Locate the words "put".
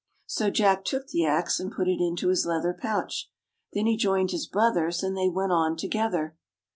1.71-1.87